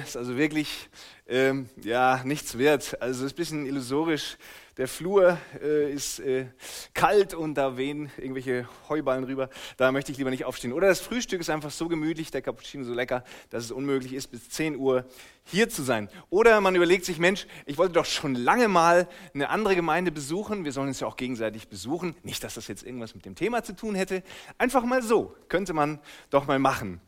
[0.00, 0.88] ist also wirklich
[1.28, 3.00] ähm, ja, nichts wert.
[3.00, 4.36] Also es ist ein bisschen illusorisch.
[4.76, 6.46] Der Flur äh, ist äh,
[6.92, 9.48] kalt und da wehen irgendwelche Heuballen rüber.
[9.78, 10.74] Da möchte ich lieber nicht aufstehen.
[10.74, 14.26] Oder das Frühstück ist einfach so gemütlich, der Cappuccino so lecker, dass es unmöglich ist,
[14.26, 15.06] bis 10 Uhr
[15.44, 16.10] hier zu sein.
[16.28, 20.66] Oder man überlegt sich, Mensch, ich wollte doch schon lange mal eine andere Gemeinde besuchen.
[20.66, 22.14] Wir sollen uns ja auch gegenseitig besuchen.
[22.22, 24.22] Nicht, dass das jetzt irgendwas mit dem Thema zu tun hätte.
[24.58, 25.34] Einfach mal so.
[25.48, 27.00] Könnte man doch mal machen.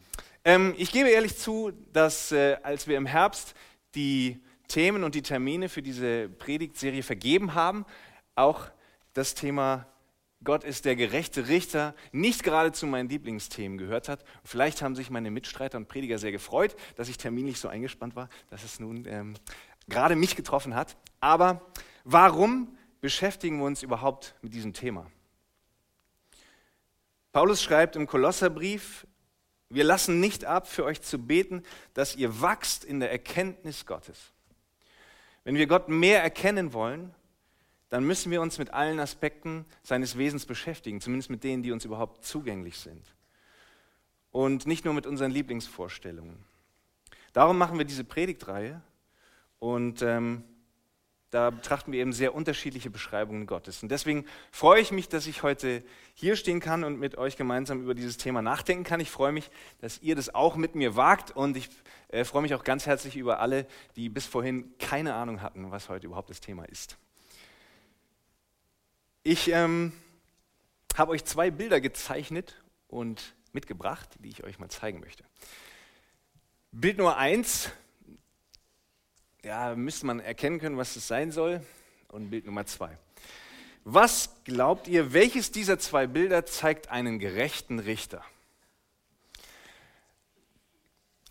[0.49, 3.53] Ähm, ich gebe ehrlich zu, dass äh, als wir im Herbst
[3.95, 7.85] die Themen und die Termine für diese Predigtserie vergeben haben,
[8.35, 8.65] auch
[9.13, 9.87] das Thema
[10.43, 14.25] Gott ist der gerechte Richter nicht gerade zu meinen Lieblingsthemen gehört hat.
[14.43, 18.31] Vielleicht haben sich meine Mitstreiter und Prediger sehr gefreut, dass ich terminlich so eingespannt war,
[18.49, 19.35] dass es nun ähm,
[19.87, 20.97] gerade mich getroffen hat.
[21.21, 21.61] Aber
[22.05, 25.11] warum beschäftigen wir uns überhaupt mit diesem Thema?
[27.33, 29.07] Paulus schreibt im Kolosserbrief
[29.71, 31.63] wir lassen nicht ab, für euch zu beten,
[31.95, 34.33] dass ihr wachst in der Erkenntnis Gottes.
[35.45, 37.15] Wenn wir Gott mehr erkennen wollen,
[37.91, 41.85] dann müssen wir uns mit allen Aspekten seines Wesens beschäftigen, zumindest mit denen, die uns
[41.85, 43.03] überhaupt zugänglich sind.
[44.31, 46.45] Und nicht nur mit unseren Lieblingsvorstellungen.
[47.33, 48.83] Darum machen wir diese Predigtreihe
[49.59, 50.45] und ähm,
[51.31, 53.83] da betrachten wir eben sehr unterschiedliche Beschreibungen Gottes.
[53.83, 55.83] Und deswegen freue ich mich, dass ich heute
[56.15, 59.01] hier stehen kann und mit euch gemeinsam über dieses Thema nachdenken kann.
[59.01, 61.69] Ich freue mich, dass ihr das auch mit mir wagt und ich
[62.09, 65.91] äh, freue mich auch ganz herzlich über alle, die bis vorhin keine Ahnung hatten, was
[65.91, 66.97] heute überhaupt das Thema ist.
[69.23, 69.93] Ich ähm,
[70.97, 75.25] habe euch zwei Bilder gezeichnet und mitgebracht, die ich euch mal zeigen möchte.
[76.73, 77.71] Bild Nummer eins
[79.49, 81.63] ja, müsste man erkennen können, was es sein soll.
[82.09, 82.99] Und Bild Nummer zwei.
[83.85, 88.23] Was glaubt ihr, welches dieser zwei Bilder zeigt einen gerechten Richter?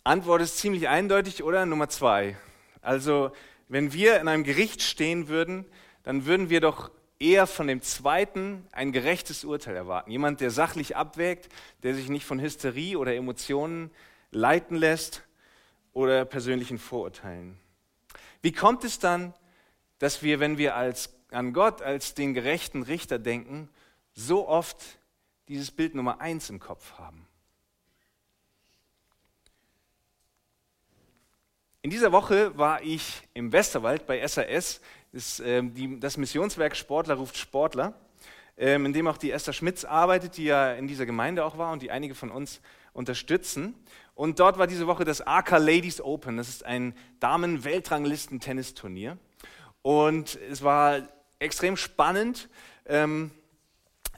[0.03, 1.67] Antwort ist ziemlich eindeutig, oder?
[1.67, 2.35] Nummer zwei.
[2.81, 3.31] Also,
[3.67, 5.65] wenn wir in einem Gericht stehen würden,
[6.01, 10.09] dann würden wir doch eher von dem zweiten ein gerechtes Urteil erwarten.
[10.09, 11.49] Jemand, der sachlich abwägt,
[11.83, 13.91] der sich nicht von Hysterie oder Emotionen
[14.31, 15.21] leiten lässt
[15.93, 17.59] oder persönlichen Vorurteilen.
[18.41, 19.33] Wie kommt es dann,
[19.99, 23.69] dass wir, wenn wir als, an Gott als den gerechten Richter denken,
[24.13, 24.77] so oft
[25.47, 27.27] dieses Bild Nummer eins im Kopf haben?
[31.81, 34.81] In dieser Woche war ich im Westerwald bei SAS,
[35.13, 37.93] das, äh, die, das Missionswerk Sportler ruft Sportler,
[38.57, 41.81] in dem auch die Esther Schmitz arbeitet, die ja in dieser Gemeinde auch war und
[41.81, 42.59] die einige von uns
[42.93, 43.75] unterstützen.
[44.15, 46.37] Und dort war diese Woche das AK Ladies Open.
[46.37, 49.17] Das ist ein Damen-Weltranglisten-Tennisturnier.
[49.83, 51.07] Und es war
[51.37, 52.49] extrem spannend.
[52.87, 53.29] Ähm,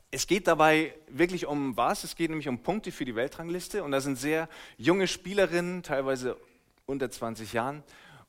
[0.10, 2.06] es geht dabei wirklich um was?
[2.06, 3.84] Es geht nämlich um Punkte für die Weltrangliste.
[3.84, 6.38] Und da sind sehr junge Spielerinnen, teilweise
[6.86, 7.84] unter 20 Jahren.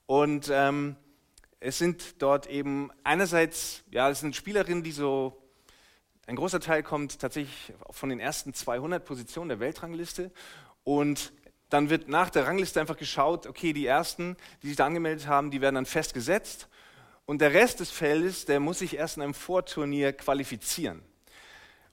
[0.06, 0.96] Und ähm,
[1.60, 5.39] es sind dort eben einerseits, ja, es sind Spielerinnen, die so
[6.30, 10.30] ein großer Teil kommt tatsächlich von den ersten 200 Positionen der Weltrangliste
[10.84, 11.32] und
[11.70, 15.50] dann wird nach der Rangliste einfach geschaut, okay, die ersten, die sich da angemeldet haben,
[15.50, 16.68] die werden dann festgesetzt.
[17.26, 21.02] Und der Rest des Feldes, der muss sich erst in einem Vorturnier qualifizieren,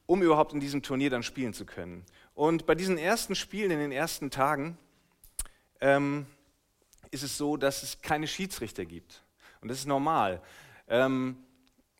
[0.05, 2.05] um überhaupt in diesem Turnier dann spielen zu können.
[2.35, 4.77] Und bei diesen ersten Spielen in den ersten Tagen
[5.81, 6.27] ähm,
[7.09, 9.23] ist es so, dass es keine Schiedsrichter gibt.
[9.61, 10.43] Und das ist normal.
[10.87, 11.37] Ähm,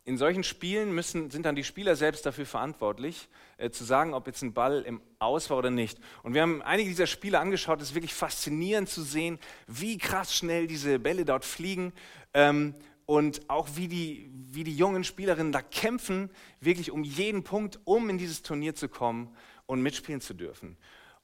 [0.08, 4.26] in solchen Spielen müssen, sind dann die Spieler selbst dafür verantwortlich, äh, zu sagen, ob
[4.26, 5.98] jetzt ein Ball im Aus war oder nicht.
[6.22, 7.82] Und wir haben einige dieser Spiele angeschaut.
[7.82, 11.92] Es ist wirklich faszinierend zu sehen, wie krass schnell diese Bälle dort fliegen
[12.32, 12.74] ähm,
[13.04, 18.08] und auch wie die, wie die jungen Spielerinnen da kämpfen, wirklich um jeden Punkt, um
[18.08, 19.36] in dieses Turnier zu kommen
[19.66, 20.78] und mitspielen zu dürfen.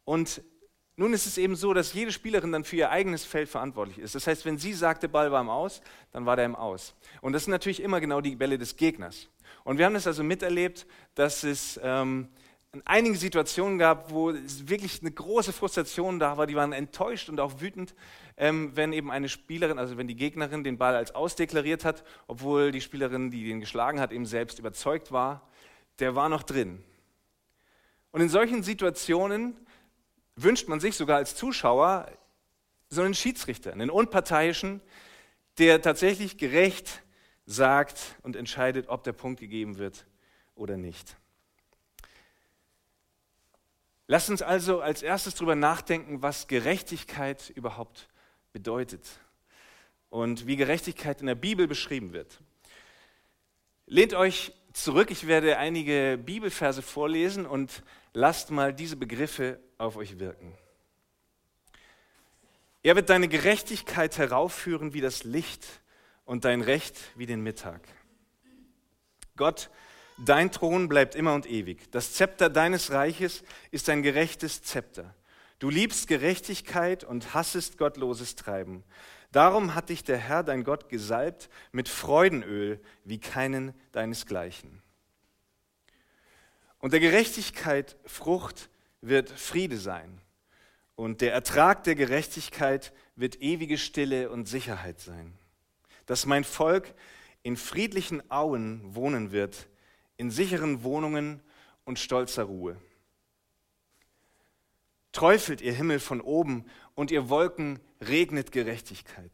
[0.04, 0.42] Und
[0.96, 4.14] nun ist es eben so, dass jede Spielerin dann für ihr eigenes Feld verantwortlich ist.
[4.14, 5.80] Das heißt, wenn sie sagt, der Ball war im Aus,
[6.12, 6.94] dann war der im Aus.
[7.20, 9.28] Und das sind natürlich immer genau die Bälle des Gegners.
[9.64, 12.28] Und wir haben das also miterlebt, dass es ähm,
[12.84, 16.46] einige Situationen gab, wo wirklich eine große Frustration da war.
[16.46, 17.94] Die waren enttäuscht und auch wütend,
[18.36, 22.70] ähm, wenn eben eine Spielerin, also wenn die Gegnerin den Ball als ausdeklariert hat, obwohl
[22.70, 25.48] die Spielerin, die den geschlagen hat, eben selbst überzeugt war,
[25.98, 26.82] der war noch drin.
[28.12, 29.56] Und in solchen Situationen
[30.36, 32.10] wünscht man sich sogar als Zuschauer
[32.88, 34.80] so einen Schiedsrichter, einen unparteiischen,
[35.58, 37.02] der tatsächlich gerecht
[37.46, 40.06] sagt und entscheidet, ob der Punkt gegeben wird
[40.54, 41.16] oder nicht.
[44.06, 48.08] Lasst uns also als erstes darüber nachdenken, was Gerechtigkeit überhaupt
[48.52, 49.08] bedeutet
[50.10, 52.40] und wie Gerechtigkeit in der Bibel beschrieben wird.
[53.86, 57.82] Lehnt euch zurück, ich werde einige Bibelverse vorlesen und
[58.12, 60.52] lasst mal diese Begriffe auf euch wirken.
[62.82, 65.64] Er wird deine Gerechtigkeit heraufführen wie das Licht
[66.26, 67.80] und dein Recht wie den Mittag.
[69.36, 69.70] Gott,
[70.18, 71.90] dein Thron bleibt immer und ewig.
[71.90, 75.14] Das Zepter deines Reiches ist ein gerechtes Zepter.
[75.60, 78.84] Du liebst Gerechtigkeit und hassest gottloses Treiben.
[79.34, 84.80] Darum hat dich der Herr, dein Gott, gesalbt mit Freudenöl wie keinen deinesgleichen.
[86.78, 88.70] Und der Gerechtigkeit Frucht
[89.00, 90.20] wird Friede sein.
[90.94, 95.36] Und der Ertrag der Gerechtigkeit wird ewige Stille und Sicherheit sein.
[96.06, 96.94] Dass mein Volk
[97.42, 99.66] in friedlichen Auen wohnen wird,
[100.16, 101.42] in sicheren Wohnungen
[101.84, 102.76] und stolzer Ruhe.
[105.10, 109.32] Träufelt ihr Himmel von oben und ihr Wolken regnet Gerechtigkeit.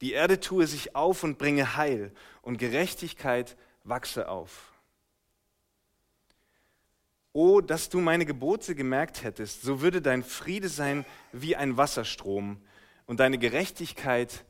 [0.00, 2.12] Die Erde tue sich auf und bringe Heil
[2.42, 4.72] und Gerechtigkeit wachse auf.
[7.32, 12.60] Oh, dass du meine Gebote gemerkt hättest, so würde dein Friede sein wie ein Wasserstrom
[13.06, 14.44] und deine Gerechtigkeit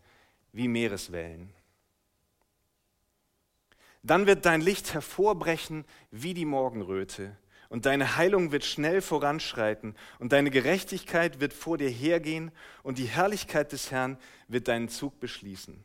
[0.52, 1.52] wie Meereswellen.
[4.02, 7.36] Dann wird dein Licht hervorbrechen wie die Morgenröte
[7.70, 12.50] und deine Heilung wird schnell voranschreiten und deine Gerechtigkeit wird vor dir hergehen
[12.82, 14.18] und die Herrlichkeit des Herrn
[14.48, 15.82] wird deinen Zug beschließen.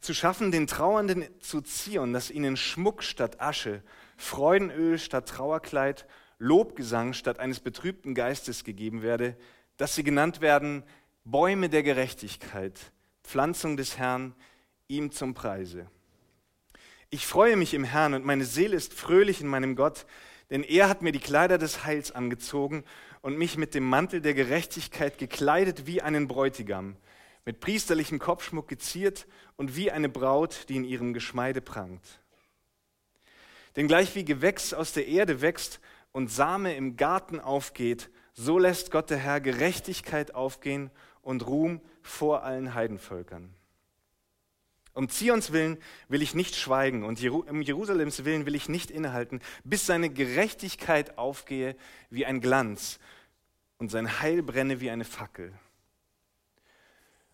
[0.00, 3.82] Zu schaffen, den Trauernden zu ziehen, dass ihnen Schmuck statt Asche,
[4.16, 6.06] Freudenöl statt Trauerkleid,
[6.38, 9.36] Lobgesang statt eines betrübten Geistes gegeben werde,
[9.76, 10.82] dass sie genannt werden
[11.24, 12.92] Bäume der Gerechtigkeit,
[13.22, 14.34] Pflanzung des Herrn,
[14.88, 15.88] ihm zum Preise.
[17.10, 20.04] Ich freue mich im Herrn und meine Seele ist fröhlich in meinem Gott,
[20.50, 22.84] denn er hat mir die Kleider des Heils angezogen
[23.22, 26.96] und mich mit dem Mantel der Gerechtigkeit gekleidet wie einen Bräutigam
[27.48, 29.26] mit priesterlichem Kopfschmuck geziert
[29.56, 32.02] und wie eine Braut, die in ihrem Geschmeide prangt.
[33.74, 35.80] Denn gleich wie Gewächs aus der Erde wächst
[36.12, 40.90] und Same im Garten aufgeht, so lässt Gott der Herr Gerechtigkeit aufgehen
[41.22, 43.54] und Ruhm vor allen Heidenvölkern.
[44.98, 45.78] Um Zions willen
[46.08, 51.18] will ich nicht schweigen und um Jerusalems willen will ich nicht innehalten, bis seine Gerechtigkeit
[51.18, 51.76] aufgehe
[52.10, 52.98] wie ein Glanz
[53.76, 55.52] und sein Heil brenne wie eine Fackel.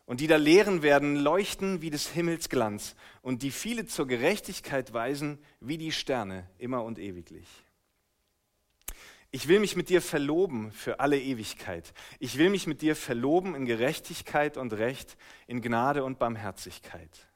[0.04, 4.92] Und die da lehren werden, leuchten wie des Himmels Glanz und die viele zur Gerechtigkeit
[4.92, 7.48] weisen wie die Sterne immer und ewiglich.
[9.30, 11.94] Ich will mich mit dir verloben für alle Ewigkeit.
[12.18, 17.26] Ich will mich mit dir verloben in Gerechtigkeit und Recht, in Gnade und Barmherzigkeit.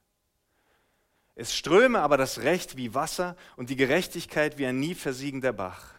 [1.38, 5.94] Es ströme aber das Recht wie Wasser und die Gerechtigkeit wie ein nie versiegender Bach.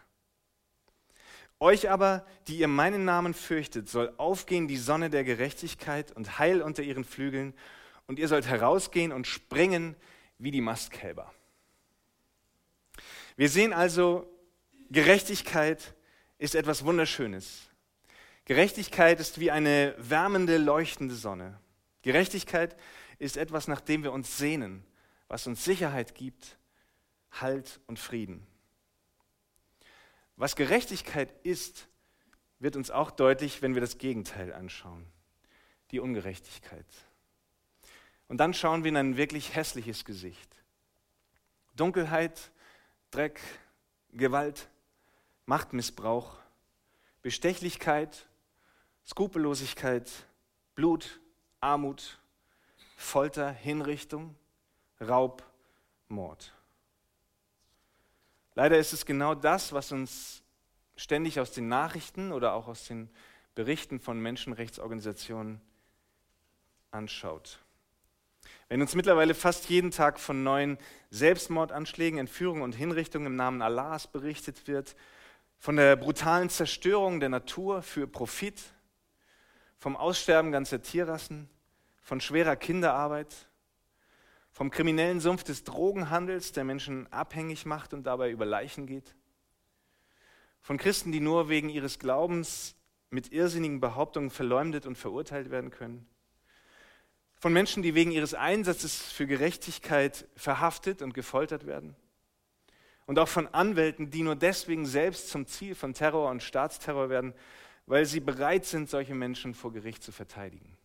[1.58, 6.60] Euch aber, die ihr meinen Namen fürchtet, soll aufgehen die Sonne der Gerechtigkeit und Heil
[6.60, 7.54] unter ihren Flügeln,
[8.06, 9.96] und ihr sollt herausgehen und springen
[10.36, 11.32] wie die Mastkälber.
[13.36, 14.30] Wir sehen also,
[14.90, 15.94] Gerechtigkeit
[16.36, 17.70] ist etwas Wunderschönes.
[18.44, 21.58] Gerechtigkeit ist wie eine wärmende, leuchtende Sonne.
[22.02, 22.76] Gerechtigkeit
[23.18, 24.84] ist etwas, nach dem wir uns sehnen,
[25.30, 26.58] was uns Sicherheit gibt,
[27.30, 28.44] Halt und Frieden.
[30.34, 31.86] Was Gerechtigkeit ist,
[32.58, 35.06] wird uns auch deutlich, wenn wir das Gegenteil anschauen,
[35.92, 36.84] die Ungerechtigkeit.
[38.26, 40.56] Und dann schauen wir in ein wirklich hässliches Gesicht.
[41.76, 42.50] Dunkelheit,
[43.12, 43.40] Dreck,
[44.10, 44.68] Gewalt,
[45.46, 46.38] Machtmissbrauch,
[47.22, 48.26] Bestechlichkeit,
[49.06, 50.10] Skrupellosigkeit,
[50.74, 51.20] Blut,
[51.60, 52.18] Armut,
[52.96, 54.34] Folter, Hinrichtung,
[55.00, 55.42] Raub,
[56.08, 56.52] Mord.
[58.54, 60.42] Leider ist es genau das, was uns
[60.96, 63.08] ständig aus den Nachrichten oder auch aus den
[63.54, 65.60] Berichten von Menschenrechtsorganisationen
[66.90, 67.58] anschaut.
[68.68, 70.78] Wenn uns mittlerweile fast jeden Tag von neuen
[71.10, 74.94] Selbstmordanschlägen, Entführungen und Hinrichtungen im Namen Allahs berichtet wird,
[75.58, 78.60] von der brutalen Zerstörung der Natur für Profit,
[79.78, 81.48] vom Aussterben ganzer Tierrassen,
[82.02, 83.48] von schwerer Kinderarbeit,
[84.60, 89.14] vom kriminellen Sumpf des Drogenhandels, der Menschen abhängig macht und dabei über Leichen geht.
[90.60, 92.76] Von Christen, die nur wegen ihres Glaubens
[93.08, 96.06] mit irrsinnigen Behauptungen verleumdet und verurteilt werden können.
[97.36, 101.96] Von Menschen, die wegen ihres Einsatzes für Gerechtigkeit verhaftet und gefoltert werden.
[103.06, 107.32] Und auch von Anwälten, die nur deswegen selbst zum Ziel von Terror und Staatsterror werden,
[107.86, 110.76] weil sie bereit sind, solche Menschen vor Gericht zu verteidigen.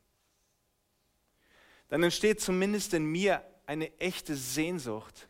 [1.89, 5.27] Dann entsteht zumindest in mir eine echte Sehnsucht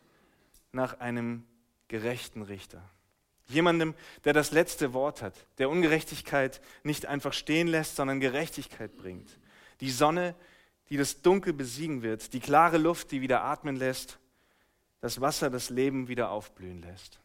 [0.72, 1.44] nach einem
[1.88, 2.82] gerechten Richter.
[3.48, 9.38] Jemandem, der das letzte Wort hat, der Ungerechtigkeit nicht einfach stehen lässt, sondern Gerechtigkeit bringt.
[9.80, 10.34] Die Sonne,
[10.88, 14.18] die das Dunkel besiegen wird, die klare Luft, die wieder atmen lässt,
[15.00, 17.20] das Wasser, das Leben wieder aufblühen lässt.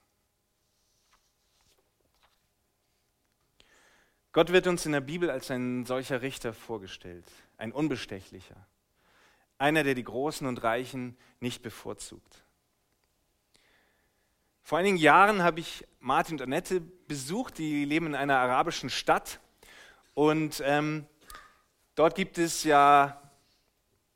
[4.33, 7.25] Gott wird uns in der Bibel als ein solcher Richter vorgestellt,
[7.57, 8.55] ein unbestechlicher,
[9.61, 12.43] einer, der die Großen und Reichen nicht bevorzugt.
[14.63, 19.39] Vor einigen Jahren habe ich Martin und Annette besucht, die leben in einer arabischen Stadt
[20.13, 21.05] und ähm,
[21.95, 23.21] dort gibt es ja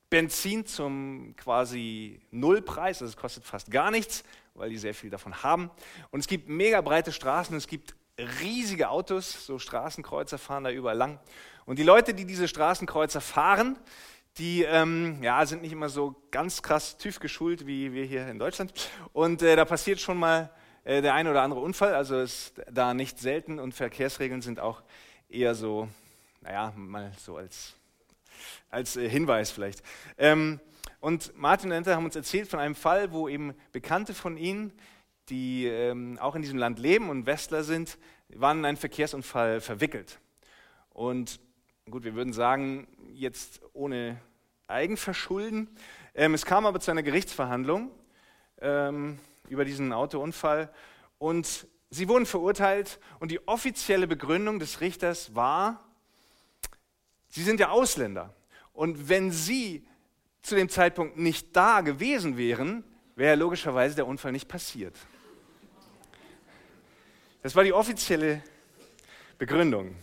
[0.10, 4.24] Benzin zum quasi Nullpreis, also es kostet fast gar nichts,
[4.54, 5.70] weil die sehr viel davon haben.
[6.12, 10.98] Und es gibt mega breite Straßen, es gibt riesige Autos, so Straßenkreuzer fahren da überall
[10.98, 11.20] lang.
[11.66, 13.78] Und die Leute, die diese Straßenkreuzer fahren,
[14.38, 18.40] die ähm, ja, sind nicht immer so ganz krass TÜV geschult wie wir hier in
[18.40, 18.74] Deutschland.
[19.14, 20.50] Und äh, da passiert schon mal
[20.84, 24.84] äh, der eine oder andere Unfall, also ist da nicht selten und Verkehrsregeln sind auch
[25.30, 25.88] eher so,
[26.42, 27.76] naja, mal so als,
[28.70, 29.82] als äh, Hinweis vielleicht.
[30.18, 30.60] Ähm,
[31.00, 34.74] und Martin und Ente haben uns erzählt von einem Fall, wo eben Bekannte von ihnen,
[35.30, 37.98] die ähm, auch in diesem Land leben und Westler sind,
[38.30, 40.20] waren in einen Verkehrsunfall verwickelt.
[40.90, 41.40] Und
[41.92, 44.20] gut, wir würden sagen, jetzt ohne
[44.66, 45.70] Eigenverschulden.
[46.16, 47.92] Ähm, es kam aber zu einer Gerichtsverhandlung
[48.60, 50.74] ähm, über diesen Autounfall
[51.20, 55.84] und sie wurden verurteilt und die offizielle Begründung des Richters war,
[57.28, 58.34] sie sind ja Ausländer
[58.74, 59.86] und wenn sie
[60.42, 62.84] zu dem Zeitpunkt nicht da gewesen wären,
[63.16, 64.96] wäre logischerweise der Unfall nicht passiert.
[67.44, 68.42] Das war die offizielle
[69.38, 69.96] Begründung.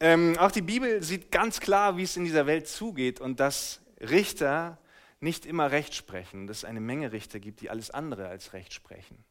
[0.00, 3.80] Ähm, auch die Bibel sieht ganz klar, wie es in dieser Welt zugeht und dass
[4.00, 4.78] Richter
[5.20, 8.72] nicht immer Recht sprechen, dass es eine Menge Richter gibt, die alles andere als Recht
[8.72, 9.24] sprechen.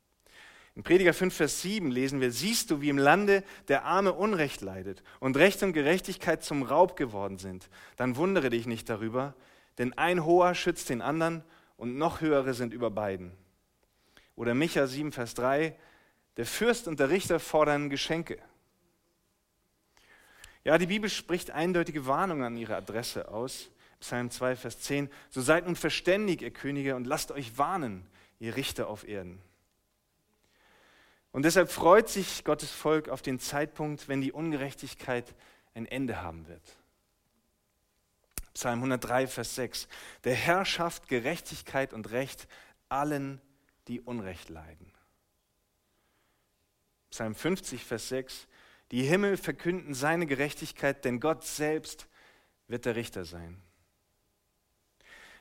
[0.75, 4.61] In Prediger 5, Vers 7 lesen wir, siehst du, wie im Lande der Arme Unrecht
[4.61, 9.33] leidet und Recht und Gerechtigkeit zum Raub geworden sind, dann wundere dich nicht darüber,
[9.79, 11.43] denn ein Hoher schützt den anderen
[11.77, 13.31] und noch höhere sind über beiden.
[14.35, 15.75] Oder Micha 7, Vers 3,
[16.35, 18.37] der Fürst und der Richter fordern Geschenke.
[20.67, 23.69] Ja, die Bibel spricht eindeutige Warnungen an ihre Adresse aus.
[24.01, 25.09] Psalm 2, Vers 10.
[25.29, 28.05] So seid nun verständig, ihr Könige, und lasst euch warnen,
[28.39, 29.41] ihr Richter auf Erden.
[31.31, 35.33] Und deshalb freut sich Gottes Volk auf den Zeitpunkt, wenn die Ungerechtigkeit
[35.73, 36.75] ein Ende haben wird.
[38.53, 39.87] Psalm 103, Vers 6.
[40.25, 42.45] Der Herr schafft Gerechtigkeit und Recht
[42.89, 43.39] allen,
[43.87, 44.91] die Unrecht leiden.
[47.09, 48.47] Psalm 50, Vers 6.
[48.91, 52.07] Die Himmel verkünden seine Gerechtigkeit, denn Gott selbst
[52.67, 53.61] wird der Richter sein.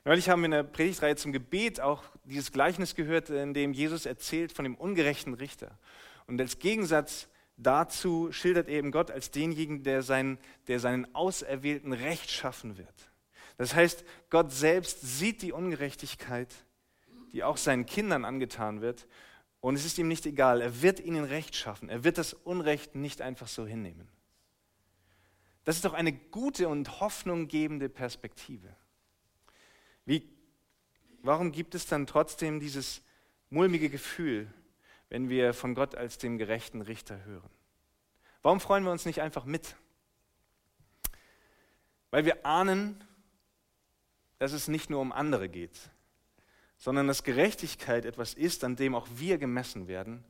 [0.05, 4.07] Neulich haben wir in der Predigtreihe zum Gebet auch dieses Gleichnis gehört, in dem Jesus
[4.07, 5.79] erzählt von dem ungerechten Richter.
[6.26, 10.38] Und als Gegensatz dazu schildert er eben Gott als denjenigen, der seinen,
[10.69, 12.95] der seinen Auserwählten Recht schaffen wird.
[13.59, 16.55] Das heißt, Gott selbst sieht die Ungerechtigkeit,
[17.33, 19.07] die auch seinen Kindern angetan wird
[19.66, 21.88] und es ist ihm nicht egal, er wird ihnen Recht schaffen.
[21.88, 24.06] Er wird das Unrecht nicht einfach so hinnehmen.
[25.64, 28.76] Das ist doch eine gute und hoffnunggebende Perspektive.
[30.04, 30.32] Wie,
[31.20, 33.02] warum gibt es dann trotzdem dieses
[33.50, 34.49] mulmige Gefühl,
[35.08, 37.50] wenn wir von Gott als dem gerechten Richter hören?
[38.42, 39.75] Warum freuen wir uns nicht einfach mit?
[42.12, 43.02] Weil wir ahnen,
[44.38, 45.90] dass es nicht nur um andere geht,
[46.78, 50.25] sondern dass Gerechtigkeit etwas ist, an dem auch wir gemessen werden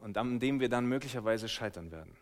[0.00, 2.16] und an dem wir dann möglicherweise scheitern werden.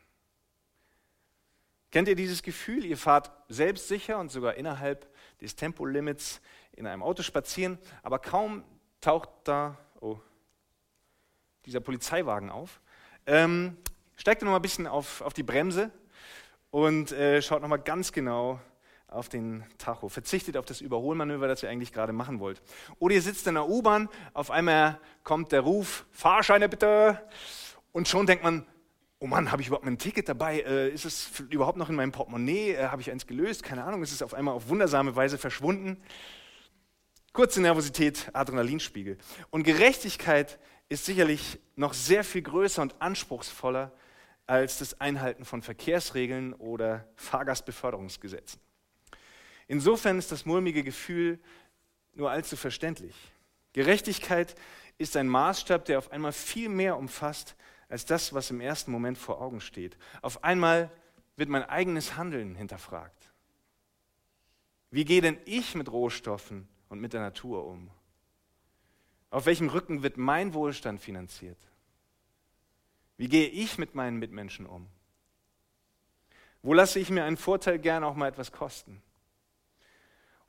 [1.91, 2.85] Kennt ihr dieses Gefühl?
[2.85, 5.09] Ihr fahrt selbstsicher und sogar innerhalb
[5.41, 6.41] des Tempolimits
[6.73, 8.63] in einem Auto spazieren, aber kaum
[9.01, 10.21] taucht da oh,
[11.65, 12.81] dieser Polizeiwagen auf,
[13.27, 13.77] ähm,
[14.17, 15.91] steigt ihr noch mal ein bisschen auf, auf die Bremse
[16.71, 18.61] und äh, schaut noch mal ganz genau
[19.09, 22.63] auf den Tacho, verzichtet auf das Überholmanöver, das ihr eigentlich gerade machen wollt.
[22.99, 27.21] Oder ihr sitzt in der U-Bahn, auf einmal kommt der Ruf, Fahrscheine bitte,
[27.93, 28.67] und schon denkt man,
[29.19, 30.61] oh Mann, habe ich überhaupt mein Ticket dabei?
[30.61, 32.75] Äh, ist es überhaupt noch in meinem Portemonnaie?
[32.75, 33.63] Äh, habe ich eins gelöst?
[33.63, 35.97] Keine Ahnung, ist es auf einmal auf wundersame Weise verschwunden?
[37.33, 39.19] Kurze Nervosität, Adrenalinspiegel.
[39.51, 43.93] Und Gerechtigkeit ist sicherlich noch sehr viel größer und anspruchsvoller
[44.47, 48.61] als das Einhalten von Verkehrsregeln oder Fahrgastbeförderungsgesetzen.
[49.69, 51.39] Insofern ist das mulmige Gefühl
[52.15, 53.15] nur allzu verständlich.
[53.75, 54.57] Gerechtigkeit
[54.97, 57.55] ist ein Maßstab, der auf einmal viel mehr umfasst
[57.89, 59.97] als das, was im ersten Moment vor Augen steht.
[60.21, 60.91] Auf einmal
[61.37, 63.31] wird mein eigenes Handeln hinterfragt.
[64.91, 67.91] Wie gehe denn ich mit Rohstoffen und mit der Natur um?
[69.31, 71.59] Auf welchem Rücken wird mein Wohlstand finanziert?
[73.19, 74.87] Wie gehe ich mit meinen Mitmenschen um?
[76.63, 79.03] Wo lasse ich mir einen Vorteil gern auch mal etwas kosten?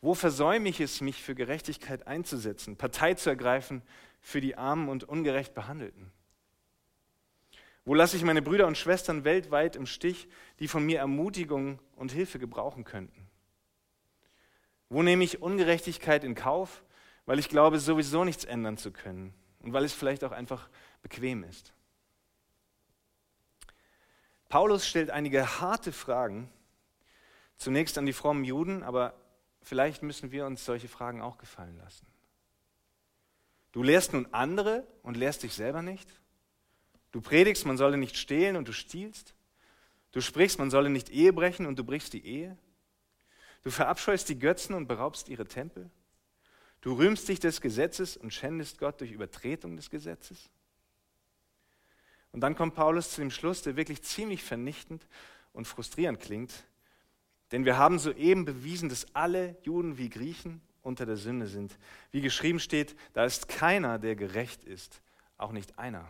[0.02, 3.82] Wo versäume ich es, mich für Gerechtigkeit einzusetzen, Partei zu ergreifen
[4.22, 6.12] für die Armen und ungerecht Behandelten?
[7.84, 10.28] Wo lasse ich meine Brüder und Schwestern weltweit im Stich,
[10.60, 13.28] die von mir Ermutigung und Hilfe gebrauchen könnten?
[14.90, 16.84] Wo nehme ich Ungerechtigkeit in Kauf,
[17.26, 20.70] weil ich glaube, sowieso nichts ändern zu können und weil es vielleicht auch einfach
[21.02, 21.74] bequem ist?
[24.50, 26.50] Paulus stellt einige harte Fragen,
[27.58, 29.14] zunächst an die frommen Juden, aber
[29.70, 32.08] vielleicht müssen wir uns solche Fragen auch gefallen lassen.
[33.72, 36.10] Du lehrst nun andere und lehrst dich selber nicht?
[37.12, 39.36] Du predigst, man solle nicht stehlen und du stiehlst.
[40.12, 42.58] Du sprichst, man solle nicht Ehe brechen und du brichst die Ehe.
[43.62, 45.92] Du verabscheust die Götzen und beraubst ihre Tempel.
[46.82, 50.50] Du rühmst dich des Gesetzes und schändest Gott durch Übertretung des Gesetzes.
[52.32, 55.06] Und dann kommt Paulus zu dem Schluss, der wirklich ziemlich vernichtend
[55.54, 56.66] und frustrierend klingt.
[57.52, 61.78] Denn wir haben soeben bewiesen, dass alle Juden wie Griechen unter der Sünde sind.
[62.12, 65.02] Wie geschrieben steht, da ist keiner, der gerecht ist,
[65.38, 66.10] auch nicht einer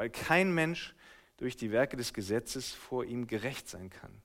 [0.00, 0.94] weil kein Mensch
[1.36, 4.22] durch die Werke des Gesetzes vor ihm gerecht sein kann.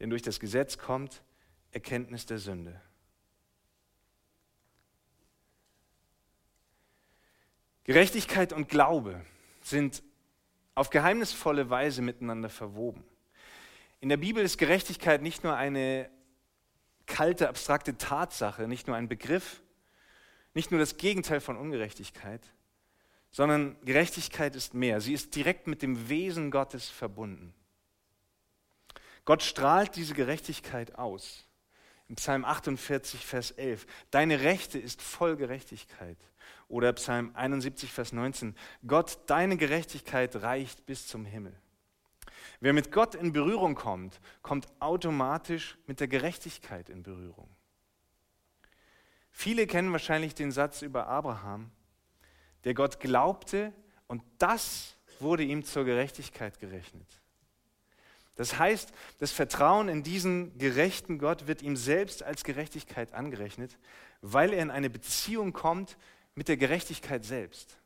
[0.00, 1.22] Denn durch das Gesetz kommt
[1.70, 2.80] Erkenntnis der Sünde.
[7.84, 9.24] Gerechtigkeit und Glaube
[9.60, 10.02] sind
[10.74, 13.04] auf geheimnisvolle Weise miteinander verwoben.
[14.04, 16.10] In der Bibel ist Gerechtigkeit nicht nur eine
[17.06, 19.62] kalte, abstrakte Tatsache, nicht nur ein Begriff,
[20.52, 22.42] nicht nur das Gegenteil von Ungerechtigkeit,
[23.30, 25.00] sondern Gerechtigkeit ist mehr.
[25.00, 27.54] Sie ist direkt mit dem Wesen Gottes verbunden.
[29.24, 31.46] Gott strahlt diese Gerechtigkeit aus.
[32.10, 33.86] Im Psalm 48, Vers 11.
[34.10, 36.18] Deine Rechte ist voll Gerechtigkeit.
[36.68, 38.54] Oder Psalm 71, Vers 19.
[38.86, 41.58] Gott, deine Gerechtigkeit reicht bis zum Himmel.
[42.60, 47.48] Wer mit Gott in Berührung kommt, kommt automatisch mit der Gerechtigkeit in Berührung.
[49.30, 51.70] Viele kennen wahrscheinlich den Satz über Abraham
[52.64, 53.72] der Gott glaubte
[54.06, 57.06] und das wurde ihm zur Gerechtigkeit gerechnet.
[58.36, 63.78] Das heißt, das Vertrauen in diesen gerechten Gott wird ihm selbst als Gerechtigkeit angerechnet,
[64.22, 65.96] weil er in eine Beziehung kommt
[66.34, 67.78] mit der Gerechtigkeit selbst.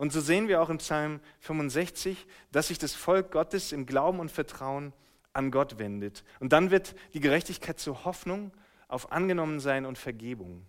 [0.00, 4.18] Und so sehen wir auch im Psalm 65, dass sich das Volk Gottes im Glauben
[4.18, 4.94] und Vertrauen
[5.34, 6.24] an Gott wendet.
[6.38, 8.50] Und dann wird die Gerechtigkeit zur Hoffnung
[8.88, 10.64] auf Angenommensein und Vergebung.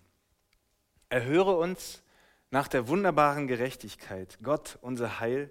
[1.07, 2.03] Erhöre uns
[2.49, 5.49] nach der wunderbaren Gerechtigkeit, Gott, unser Heil,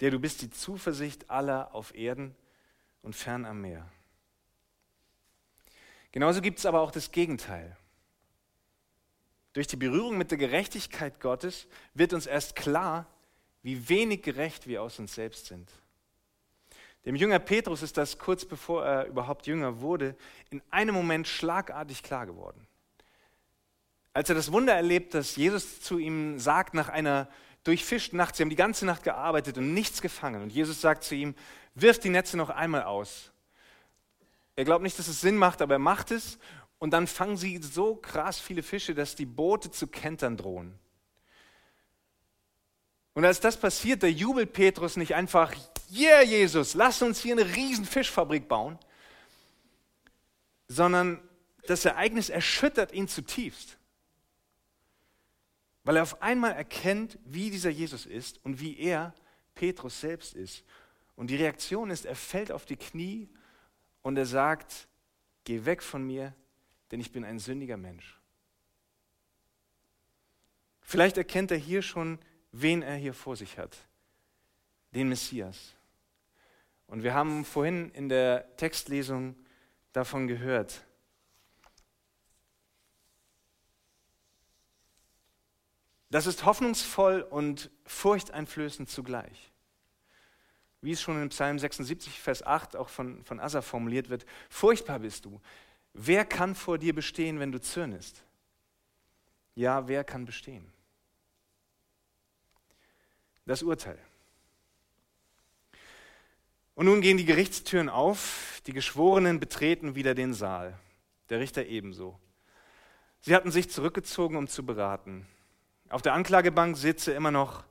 [0.00, 2.34] der du bist die Zuversicht aller auf Erden
[3.00, 3.88] und fern am Meer.
[6.10, 7.76] Genauso gibt es aber auch das Gegenteil.
[9.54, 13.06] Durch die Berührung mit der Gerechtigkeit Gottes wird uns erst klar,
[13.62, 15.70] wie wenig gerecht wir aus uns selbst sind.
[17.06, 20.16] Dem Jünger Petrus ist das kurz bevor er überhaupt Jünger wurde,
[20.50, 22.66] in einem Moment schlagartig klar geworden.
[24.12, 27.28] Als er das Wunder erlebt, dass Jesus zu ihm sagt, nach einer
[27.62, 30.42] durchfischten Nacht, sie haben die ganze Nacht gearbeitet und nichts gefangen.
[30.42, 31.34] Und Jesus sagt zu ihm,
[31.74, 33.32] wirf die Netze noch einmal aus.
[34.56, 36.38] Er glaubt nicht, dass es Sinn macht, aber er macht es.
[36.84, 40.78] Und dann fangen sie so krass viele Fische, dass die Boote zu kentern drohen.
[43.14, 45.54] Und als das passiert, da jubelt Petrus nicht einfach,
[45.90, 48.78] yeah, Jesus, lass uns hier eine riesen Fischfabrik bauen,
[50.68, 51.26] sondern
[51.66, 53.78] das Ereignis erschüttert ihn zutiefst.
[55.84, 59.14] Weil er auf einmal erkennt, wie dieser Jesus ist und wie er
[59.54, 60.64] Petrus selbst ist.
[61.16, 63.30] Und die Reaktion ist, er fällt auf die Knie
[64.02, 64.86] und er sagt,
[65.44, 66.34] geh weg von mir,
[66.90, 68.18] denn ich bin ein sündiger Mensch.
[70.80, 72.18] Vielleicht erkennt er hier schon,
[72.52, 73.76] wen er hier vor sich hat.
[74.92, 75.74] Den Messias.
[76.86, 79.34] Und wir haben vorhin in der Textlesung
[79.92, 80.84] davon gehört.
[86.10, 89.50] Das ist hoffnungsvoll und furchteinflößend zugleich.
[90.80, 95.00] Wie es schon in Psalm 76, Vers 8 auch von, von Asa formuliert wird, furchtbar
[95.00, 95.40] bist du.
[95.94, 98.24] Wer kann vor dir bestehen, wenn du zürnest?
[99.54, 100.66] Ja, wer kann bestehen?
[103.46, 103.98] Das Urteil.
[106.74, 110.76] Und nun gehen die Gerichtstüren auf, die Geschworenen betreten wieder den Saal,
[111.28, 112.18] der Richter ebenso.
[113.20, 115.26] Sie hatten sich zurückgezogen, um zu beraten.
[115.88, 117.62] Auf der Anklagebank sitze immer noch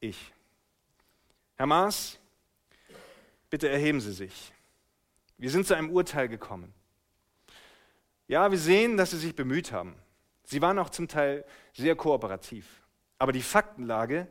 [0.00, 0.32] ich.
[1.56, 2.18] Herr Maas,
[3.48, 4.52] bitte erheben Sie sich.
[5.38, 6.74] Wir sind zu einem Urteil gekommen.
[8.26, 9.94] Ja, wir sehen, dass Sie sich bemüht haben.
[10.44, 12.82] Sie waren auch zum Teil sehr kooperativ.
[13.18, 14.28] Aber die Faktenlage,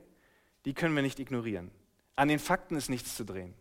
[0.66, 1.72] die können wir nicht ignorieren.
[2.16, 3.54] An den Fakten ist nichts zu drehen.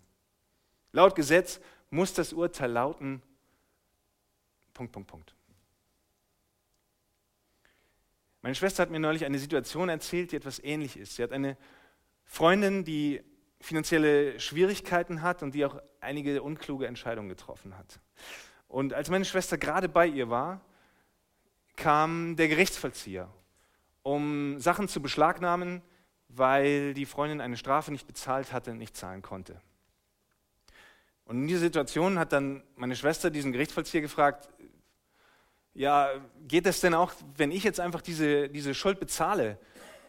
[0.92, 3.22] Laut Gesetz muss das Urteil lauten,
[4.74, 5.34] Punkt, Punkt, Punkt.
[8.42, 11.16] Meine Schwester hat mir neulich eine Situation erzählt, die etwas ähnlich ist.
[11.16, 11.56] Sie hat eine
[12.24, 13.22] Freundin, die
[13.60, 18.00] finanzielle Schwierigkeiten hat und die auch einige unkluge Entscheidungen getroffen hat.
[18.72, 20.62] Und als meine Schwester gerade bei ihr war,
[21.76, 23.28] kam der Gerichtsvollzieher,
[24.02, 25.82] um Sachen zu beschlagnahmen,
[26.28, 29.60] weil die Freundin eine Strafe nicht bezahlt hatte und nicht zahlen konnte.
[31.26, 34.48] Und in dieser Situation hat dann meine Schwester diesen Gerichtsvollzieher gefragt,
[35.74, 36.08] ja,
[36.48, 39.58] geht es denn auch, wenn ich jetzt einfach diese, diese Schuld bezahle,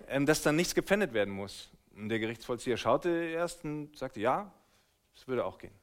[0.08, 1.69] ähm, dass dann nichts gepfändet werden muss?
[1.97, 4.54] Und der Gerichtsvollzieher schaute erst und sagte, ja,
[5.15, 5.73] das würde auch gehen.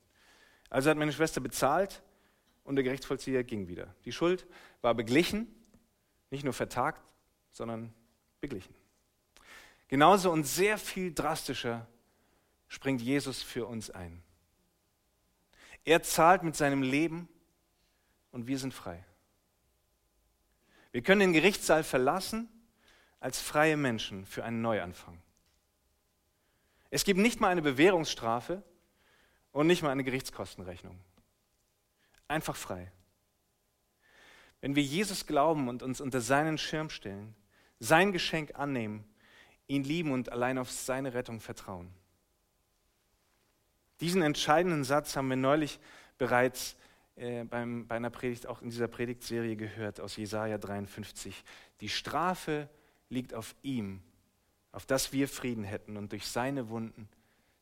[0.70, 2.02] Also hat meine Schwester bezahlt
[2.64, 3.94] und der Gerichtsvollzieher ging wieder.
[4.04, 4.46] Die Schuld
[4.80, 5.46] war beglichen,
[6.30, 7.02] nicht nur vertagt,
[7.50, 7.92] sondern
[8.40, 8.74] beglichen.
[9.88, 11.86] Genauso und sehr viel drastischer
[12.68, 14.22] springt Jesus für uns ein.
[15.84, 17.28] Er zahlt mit seinem Leben
[18.30, 19.04] und wir sind frei.
[20.92, 22.48] Wir können den Gerichtssaal verlassen
[23.18, 25.20] als freie Menschen für einen Neuanfang.
[26.90, 28.62] Es gibt nicht mal eine Bewährungsstrafe
[29.52, 30.98] und nicht mal eine Gerichtskostenrechnung.
[32.30, 32.92] Einfach frei.
[34.60, 37.34] Wenn wir Jesus glauben und uns unter seinen Schirm stellen,
[37.80, 39.04] sein Geschenk annehmen,
[39.66, 41.92] ihn lieben und allein auf seine Rettung vertrauen.
[43.98, 45.80] Diesen entscheidenden Satz haben wir neulich
[46.18, 46.76] bereits
[47.16, 51.42] äh, beim, bei einer Predigt, auch in dieser Predigtserie gehört aus Jesaja 53.
[51.80, 52.68] Die Strafe
[53.08, 54.04] liegt auf ihm,
[54.70, 57.08] auf das wir Frieden hätten und durch seine Wunden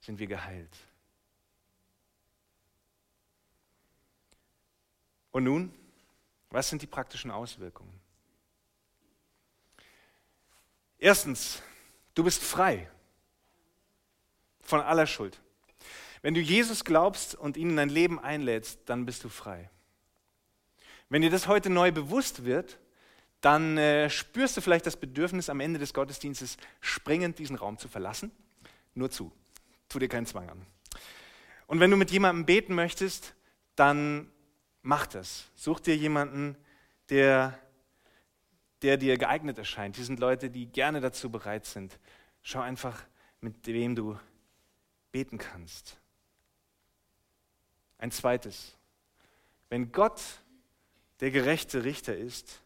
[0.00, 0.76] sind wir geheilt.
[5.38, 5.72] Und nun,
[6.50, 7.94] was sind die praktischen Auswirkungen?
[10.98, 11.62] Erstens,
[12.16, 12.90] du bist frei
[14.60, 15.40] von aller Schuld.
[16.22, 19.70] Wenn du Jesus glaubst und ihn in dein Leben einlädst, dann bist du frei.
[21.08, 22.80] Wenn dir das heute neu bewusst wird,
[23.40, 27.86] dann äh, spürst du vielleicht das Bedürfnis, am Ende des Gottesdienstes springend diesen Raum zu
[27.86, 28.32] verlassen.
[28.92, 29.30] Nur zu.
[29.88, 30.66] Tu dir keinen Zwang an.
[31.68, 33.36] Und wenn du mit jemandem beten möchtest,
[33.76, 34.32] dann
[34.88, 35.50] mach das.
[35.54, 36.56] Such dir jemanden,
[37.10, 37.58] der,
[38.80, 39.96] der dir geeignet erscheint.
[39.96, 41.98] Hier sind Leute, die gerne dazu bereit sind.
[42.40, 43.04] Schau einfach,
[43.42, 44.18] mit wem du
[45.12, 46.00] beten kannst.
[47.98, 48.78] Ein zweites.
[49.68, 50.22] Wenn Gott
[51.20, 52.62] der gerechte Richter ist,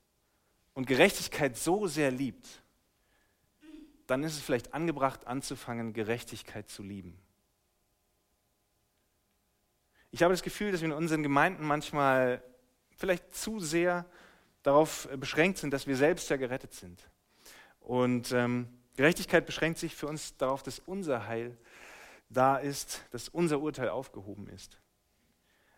[0.75, 2.63] und Gerechtigkeit so sehr liebt,
[4.07, 7.19] dann ist es vielleicht angebracht anzufangen, Gerechtigkeit zu lieben.
[10.13, 12.43] Ich habe das Gefühl, dass wir in unseren Gemeinden manchmal
[12.99, 14.07] vielleicht zu sehr
[14.63, 17.03] darauf beschränkt sind, dass wir selbst ja gerettet sind.
[17.81, 21.57] Und ähm, Gerechtigkeit beschränkt sich für uns darauf, dass unser Heil
[22.29, 24.79] da ist, dass unser Urteil aufgehoben ist.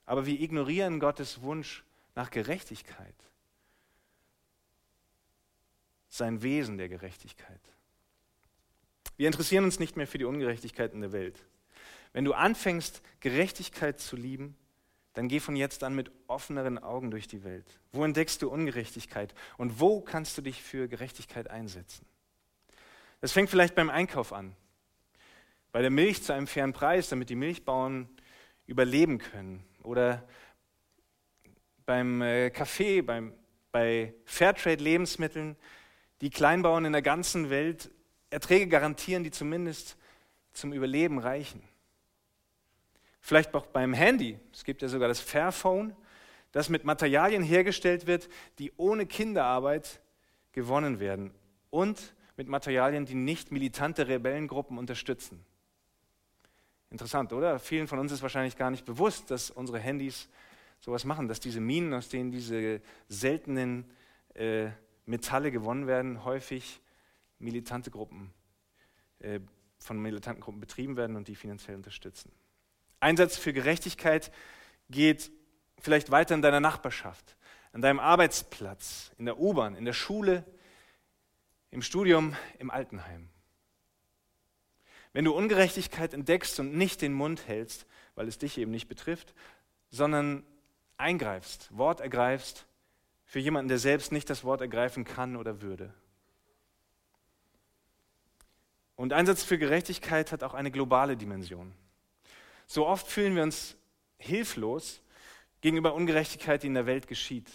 [0.04, 1.84] Aber wir ignorieren Gottes Wunsch
[2.16, 3.14] nach Gerechtigkeit
[6.08, 7.60] sein Wesen der Gerechtigkeit.
[9.16, 11.44] Wir interessieren uns nicht mehr für die Ungerechtigkeit in der Welt.
[12.14, 14.56] Wenn du anfängst, Gerechtigkeit zu lieben,
[15.12, 17.66] dann geh von jetzt an mit offeneren Augen durch die Welt.
[17.92, 22.06] Wo entdeckst du Ungerechtigkeit und wo kannst du dich für Gerechtigkeit einsetzen?
[23.20, 24.54] Das fängt vielleicht beim Einkauf an.
[25.72, 28.08] Bei der Milch zu einem fairen Preis, damit die Milchbauern
[28.66, 29.64] überleben können.
[29.82, 30.26] Oder
[31.86, 33.34] beim äh, Kaffee, beim,
[33.72, 35.56] bei Fairtrade-Lebensmitteln,
[36.20, 37.90] die Kleinbauern in der ganzen Welt
[38.30, 39.96] Erträge garantieren, die zumindest
[40.52, 41.62] zum Überleben reichen.
[43.26, 44.38] Vielleicht auch beim Handy.
[44.52, 45.96] Es gibt ja sogar das Fairphone,
[46.52, 50.02] das mit Materialien hergestellt wird, die ohne Kinderarbeit
[50.52, 51.30] gewonnen werden
[51.70, 55.42] und mit Materialien, die nicht militante Rebellengruppen unterstützen.
[56.90, 57.58] Interessant, oder?
[57.58, 60.28] Vielen von uns ist wahrscheinlich gar nicht bewusst, dass unsere Handys
[60.78, 63.90] sowas machen, dass diese Minen, aus denen diese seltenen
[64.34, 64.66] äh,
[65.06, 66.78] Metalle gewonnen werden, häufig
[67.38, 68.34] militante Gruppen,
[69.20, 69.40] äh,
[69.78, 72.30] von militanten Gruppen betrieben werden und die finanziell unterstützen.
[73.04, 74.32] Einsatz für Gerechtigkeit
[74.88, 75.30] geht
[75.78, 77.36] vielleicht weiter in deiner Nachbarschaft,
[77.72, 80.42] an deinem Arbeitsplatz, in der U-Bahn, in der Schule,
[81.70, 83.28] im Studium, im Altenheim.
[85.12, 89.34] Wenn du Ungerechtigkeit entdeckst und nicht den Mund hältst, weil es dich eben nicht betrifft,
[89.90, 90.42] sondern
[90.96, 92.66] eingreifst, Wort ergreifst,
[93.26, 95.92] für jemanden, der selbst nicht das Wort ergreifen kann oder würde.
[98.96, 101.74] Und Einsatz für Gerechtigkeit hat auch eine globale Dimension.
[102.66, 103.76] So oft fühlen wir uns
[104.18, 105.00] hilflos
[105.60, 107.50] gegenüber Ungerechtigkeit, die in der Welt geschieht.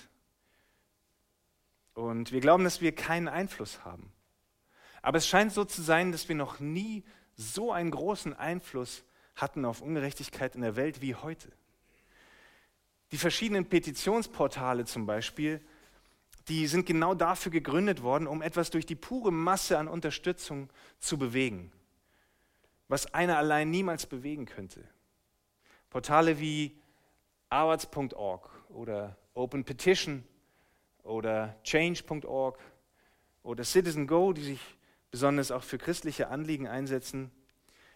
[1.94, 4.12] Und wir glauben, dass wir keinen Einfluss haben.
[5.02, 7.04] Aber es scheint so zu sein, dass wir noch nie
[7.36, 9.04] so einen großen Einfluss
[9.36, 11.50] hatten auf Ungerechtigkeit in der Welt wie heute.
[13.12, 15.62] Die verschiedenen Petitionsportale zum Beispiel,
[16.48, 20.70] die sind genau dafür gegründet worden, um etwas durch die pure Masse an Unterstützung
[21.00, 21.72] zu bewegen.
[22.90, 24.84] was einer allein niemals bewegen könnte.
[25.90, 26.80] Portale wie
[27.50, 30.24] arts.org oder Open Petition
[31.04, 32.60] oder change.org
[33.44, 34.78] oder Citizen Go, die sich
[35.12, 37.32] besonders auch für christliche Anliegen einsetzen,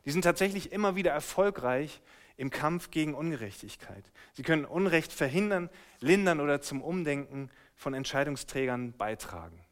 [0.05, 2.01] die sind tatsächlich immer wieder erfolgreich
[2.35, 4.11] im Kampf gegen Ungerechtigkeit.
[4.33, 9.63] Sie können Unrecht verhindern, lindern oder zum Umdenken von Entscheidungsträgern beitragen.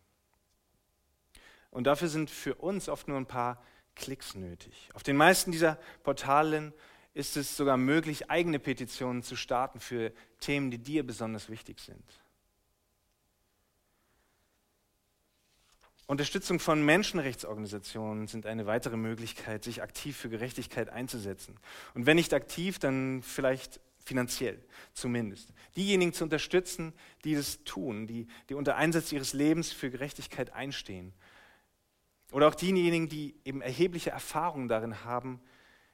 [1.72, 3.62] Und dafür sind für uns oft nur ein paar
[3.96, 4.90] Klicks nötig.
[4.94, 6.74] Auf den meisten dieser Portalen
[7.14, 12.04] ist es sogar möglich, eigene Petitionen zu starten für Themen, die dir besonders wichtig sind.
[16.08, 21.58] Unterstützung von Menschenrechtsorganisationen sind eine weitere Möglichkeit, sich aktiv für Gerechtigkeit einzusetzen.
[21.94, 24.62] Und wenn nicht aktiv, dann vielleicht finanziell
[24.94, 25.54] zumindest.
[25.78, 26.92] Diejenigen zu unterstützen,
[27.24, 31.14] die das tun, die, die unter Einsatz ihres Lebens für Gerechtigkeit einstehen.
[32.32, 35.42] Oder auch diejenigen, die eben erhebliche Erfahrungen darin haben,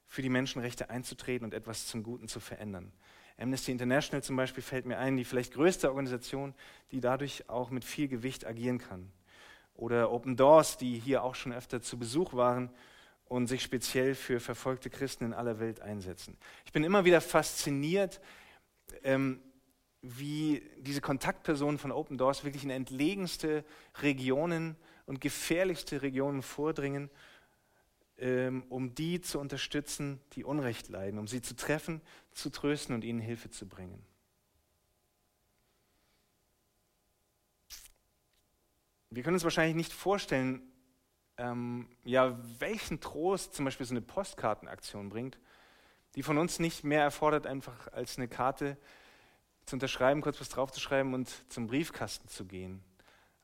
[0.07, 2.91] für die Menschenrechte einzutreten und etwas zum Guten zu verändern.
[3.37, 6.55] Amnesty International zum Beispiel fällt mir ein, die vielleicht größte Organisation,
[6.91, 9.11] die dadurch auch mit viel Gewicht agieren kann
[9.77, 12.69] oder Open Doors, die hier auch schon öfter zu Besuch waren
[13.25, 16.35] und sich speziell für verfolgte Christen in aller Welt einsetzen.
[16.65, 18.19] Ich bin immer wieder fasziniert,
[19.03, 19.39] ähm,
[20.01, 23.63] wie diese Kontaktpersonen von Open Doors wirklich in entlegenste
[24.01, 27.09] Regionen und gefährlichste Regionen vordringen,
[28.69, 32.01] um die zu unterstützen, die Unrecht leiden, um sie zu treffen,
[32.32, 34.03] zu trösten und ihnen Hilfe zu bringen.
[39.10, 40.62] Wir können uns wahrscheinlich nicht vorstellen,
[41.38, 45.39] ähm, ja, welchen Trost zum Beispiel so eine Postkartenaktion bringt,
[46.15, 48.77] die von uns nicht mehr erfordert, einfach als eine Karte
[49.65, 52.84] zu unterschreiben, kurz was draufzuschreiben und zum Briefkasten zu gehen.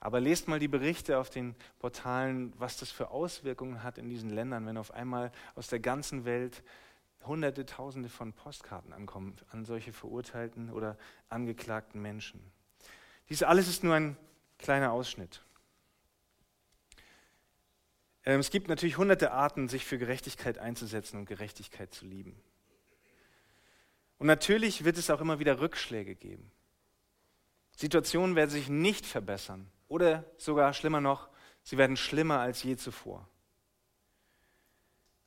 [0.04, 4.30] Aber lest mal die Berichte auf den Portalen, was das für Auswirkungen hat in diesen
[4.32, 6.62] Ländern, wenn auf einmal aus der ganzen Welt
[7.26, 10.98] Hunderte, Tausende von Postkarten ankommen an solche verurteilten oder
[11.30, 12.42] angeklagten Menschen.
[13.30, 14.18] Dies alles ist nur ein
[14.58, 15.42] kleiner Ausschnitt.
[18.26, 22.36] Ähm, es gibt natürlich hunderte Arten, sich für Gerechtigkeit einzusetzen und Gerechtigkeit zu lieben.
[24.18, 26.52] Und natürlich wird es auch immer wieder Rückschläge geben.
[27.78, 31.30] Situationen werden sich nicht verbessern oder sogar schlimmer noch,
[31.62, 33.28] sie werden schlimmer als je zuvor.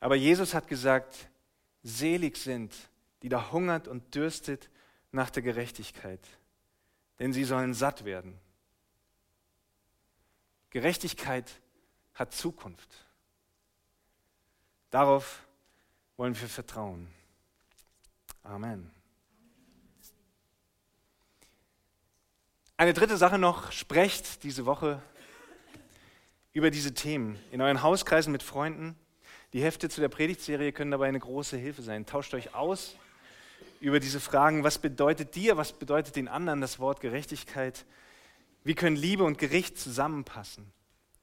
[0.00, 1.28] Aber Jesus hat gesagt,
[1.84, 2.74] selig sind,
[3.22, 4.68] die da hungert und dürstet
[5.12, 6.20] nach der Gerechtigkeit,
[7.20, 8.40] denn sie sollen satt werden.
[10.70, 11.48] Gerechtigkeit
[12.14, 13.06] hat Zukunft.
[14.90, 15.46] Darauf
[16.16, 17.06] wollen wir vertrauen.
[18.42, 18.90] Amen.
[22.78, 25.00] Eine dritte Sache noch, sprecht diese Woche
[26.52, 28.94] über diese Themen in euren Hauskreisen mit Freunden.
[29.54, 32.04] Die Hefte zu der Predigtserie können dabei eine große Hilfe sein.
[32.04, 32.96] Tauscht euch aus
[33.80, 37.86] über diese Fragen, was bedeutet dir, was bedeutet den anderen das Wort Gerechtigkeit?
[38.62, 40.70] Wie können Liebe und Gericht zusammenpassen?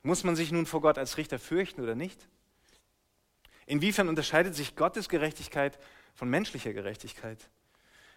[0.01, 2.27] Muss man sich nun vor Gott als Richter fürchten oder nicht?
[3.67, 5.77] Inwiefern unterscheidet sich Gottes Gerechtigkeit
[6.15, 7.47] von menschlicher Gerechtigkeit?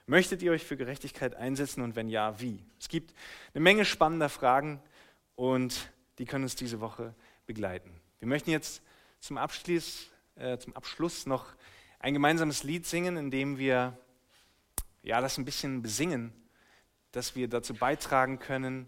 [0.08, 2.64] Möchtet ihr euch für Gerechtigkeit einsetzen und wenn ja, wie?
[2.78, 3.12] Es gibt
[3.52, 4.80] eine Menge spannender Fragen
[5.34, 7.12] und die können uns diese Woche
[7.44, 7.90] begleiten.
[8.20, 8.82] Wir möchten jetzt
[9.18, 11.46] zum Abschluss, äh, zum Abschluss noch
[11.98, 13.98] ein gemeinsames Lied singen, in dem wir
[15.02, 16.32] ja, das ein bisschen besingen,
[17.10, 18.84] dass wir dazu beitragen können,